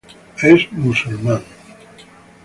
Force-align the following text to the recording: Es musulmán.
Es 0.41 0.61
musulmán. 0.71 1.43